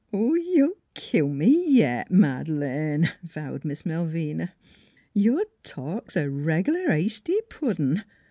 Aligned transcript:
""You'll 0.11 0.79
kill 0.95 1.29
me 1.29 1.63
yit, 1.77 2.09
Mad'lane!" 2.09 3.07
vowed 3.21 3.63
Miss 3.63 3.85
Malvina.' 3.85 4.51
Your 5.13 5.45
talk 5.61 6.07
's 6.09 6.15
a 6.15 6.27
reg'lar 6.27 6.89
hasty 6.89 7.39
puddin'.... 7.51 8.01